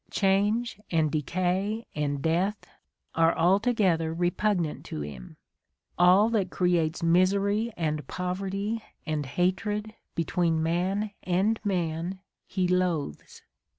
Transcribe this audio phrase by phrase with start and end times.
[0.09, 2.57] Change and decay and death
[3.13, 5.37] are altogether repugnant to him:
[5.95, 13.43] all that creates misery and poverty and hatred between man and man he loathes.